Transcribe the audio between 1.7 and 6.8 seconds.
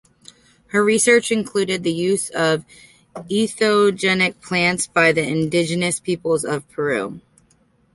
the use of entheogenic plants by the indigenous peoples of